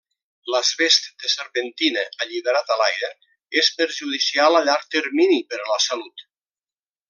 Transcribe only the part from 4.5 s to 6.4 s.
a llarg termini per a la salut.